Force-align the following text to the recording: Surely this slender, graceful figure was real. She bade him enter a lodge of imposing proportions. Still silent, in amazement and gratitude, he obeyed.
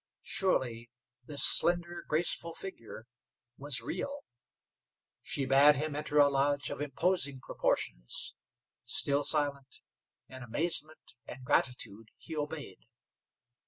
Surely 0.23 0.89
this 1.27 1.43
slender, 1.43 2.03
graceful 2.07 2.53
figure 2.53 3.05
was 3.59 3.81
real. 3.83 4.21
She 5.21 5.45
bade 5.45 5.75
him 5.75 5.95
enter 5.95 6.17
a 6.17 6.27
lodge 6.27 6.71
of 6.71 6.81
imposing 6.81 7.39
proportions. 7.39 8.33
Still 8.83 9.23
silent, 9.23 9.83
in 10.27 10.41
amazement 10.41 11.13
and 11.27 11.45
gratitude, 11.45 12.09
he 12.17 12.35
obeyed. 12.35 12.81